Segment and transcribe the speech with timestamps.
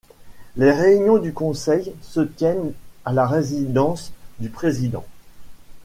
[0.57, 2.73] Les réunions du conseil se tiennent
[3.05, 5.05] à la Résidence du Président.